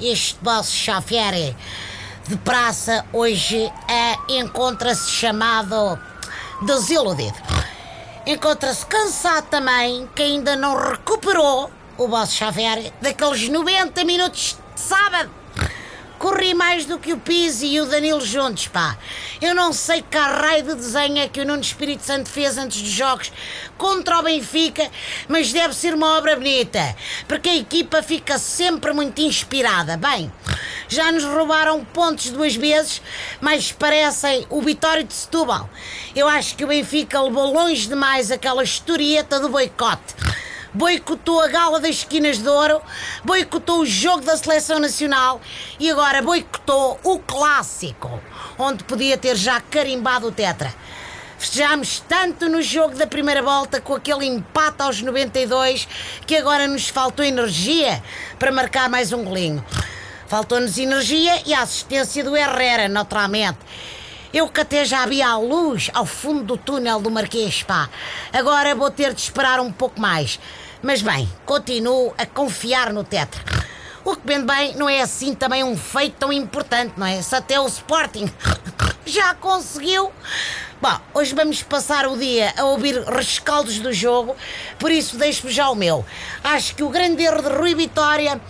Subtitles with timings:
[0.00, 1.54] este boss Xavier
[2.26, 5.98] de praça hoje é, encontra-se chamado
[6.62, 7.36] desiludido.
[8.26, 15.30] Encontra-se cansado também, que ainda não recuperou o boss Xavier daqueles 90 minutos de sábado.
[16.18, 18.98] Corri mais do que o Pizzi e o Danilo juntos, pá.
[19.40, 22.82] Eu não sei que raio de desenho é que o Nuno Espírito Santo fez antes
[22.82, 23.30] dos jogos
[23.76, 24.90] contra o Benfica,
[25.28, 26.96] mas deve ser uma obra bonita,
[27.28, 29.96] porque a equipa fica sempre muito inspirada.
[29.96, 30.32] Bem,
[30.88, 33.00] já nos roubaram pontos duas vezes,
[33.40, 35.70] mas parecem o Vitória de Setúbal.
[36.16, 40.16] Eu acho que o Benfica levou longe demais aquela historieta do boicote
[40.72, 42.80] boicotou a gala das esquinas de ouro,
[43.24, 45.40] boicotou o jogo da seleção nacional
[45.78, 48.20] e agora boicotou o clássico,
[48.58, 50.74] onde podia ter já carimbado o tetra.
[51.38, 55.86] Festejámos tanto no jogo da primeira volta com aquele empate aos 92
[56.26, 58.02] que agora nos faltou energia
[58.38, 59.64] para marcar mais um golinho.
[60.26, 63.58] Faltou-nos energia e a assistência do Herrera, naturalmente.
[64.32, 67.88] Eu que até já havia a luz ao fundo do túnel do Marquês, pá.
[68.30, 70.38] Agora vou ter de esperar um pouco mais.
[70.82, 73.42] Mas bem, continuo a confiar no Tetra.
[74.04, 77.22] O que bem bem não é assim também um feito tão importante, não é?
[77.22, 78.30] Se até o Sporting
[79.06, 80.12] já conseguiu.
[80.80, 84.36] Bom, hoje vamos passar o dia a ouvir rescaldos do jogo,
[84.78, 86.06] por isso deixo já o meu.
[86.44, 88.40] Acho que o grande erro de Rui Vitória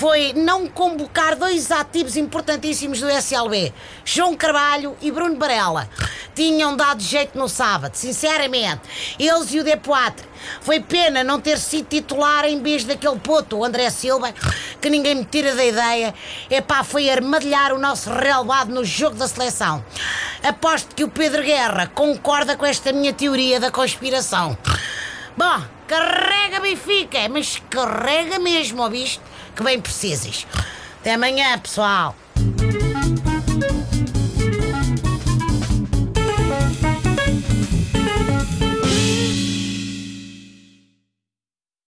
[0.00, 3.70] foi não convocar dois ativos importantíssimos do SLB,
[4.02, 5.90] João Carvalho e Bruno Barella.
[6.34, 8.80] Tinham dado jeito no sábado, sinceramente.
[9.18, 10.24] Eles e o Depoatre.
[10.62, 14.32] Foi pena não ter sido titular em vez daquele puto, o André Silva,
[14.80, 16.14] que ninguém me tira da ideia.
[16.50, 19.84] Epá, foi armadilhar o nosso relevado no jogo da seleção.
[20.42, 24.56] Aposto que o Pedro Guerra concorda com esta minha teoria da conspiração.
[25.36, 29.20] Bom, carrega Benfica, mas carrega mesmo, ouviste?
[29.54, 30.46] Que bem precisas.
[31.00, 32.14] Até amanhã, pessoal.